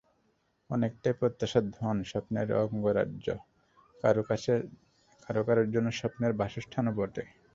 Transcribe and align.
অনেকটাই 0.69 1.15
প্রত্যাশার 1.19 1.65
ধন, 1.69 1.97
স্বপ্নের 2.03 2.47
স্বর্গরাজ্য, 2.51 3.27
কারো 4.03 5.41
কারো 5.47 5.63
জন্যে 5.73 5.91
স্বপ্নের 5.91 6.33
বাসস্থানও 6.33 6.91
বটে। 6.97 7.23